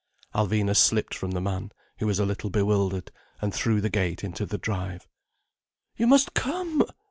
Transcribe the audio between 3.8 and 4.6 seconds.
the gate into the